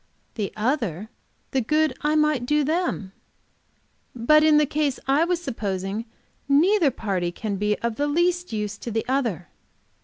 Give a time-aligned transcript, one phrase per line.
[0.33, 1.11] The other
[1.51, 3.11] the good I might do them."
[4.15, 6.05] "But in the case I was supposing,
[6.49, 9.49] neither party can be of the least use to the other."